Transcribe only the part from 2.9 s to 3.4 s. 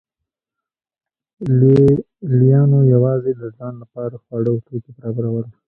یوازې